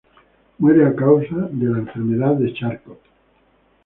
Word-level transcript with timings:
Muere 0.57 0.87
a 0.87 0.95
causa 0.95 1.47
de 1.51 1.65
la 1.67 1.77
enfermedad 1.77 2.33
de 2.33 2.51
Charcot. 2.55 2.99